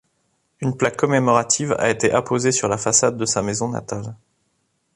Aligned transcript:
Une 0.61 0.75
plaque 0.75 0.97
commémorative 0.97 1.73
a 1.77 1.91
été 1.91 2.11
apposée 2.11 2.51
sur 2.51 2.67
la 2.67 2.79
façade 2.79 3.17
de 3.17 3.25
sa 3.25 3.43
maison 3.43 3.67
natale. 3.69 4.15